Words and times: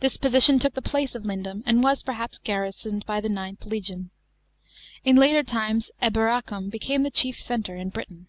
This 0.00 0.18
position 0.18 0.58
took 0.58 0.74
the 0.74 0.82
place 0.82 1.14
of 1.14 1.22
Lindum, 1.24 1.62
and 1.64 1.82
was, 1.82 2.02
perhaps 2.02 2.36
garrisoned 2.36 3.06
by 3.06 3.18
the 3.22 3.30
IXth 3.30 3.64
legion. 3.64 4.10
In 5.06 5.16
later 5.16 5.42
times 5.42 5.90
Elmracum 6.02 6.68
became 6.68 7.02
'.he 7.02 7.10
chief 7.10 7.40
centre 7.40 7.76
in 7.76 7.88
Britain. 7.88 8.26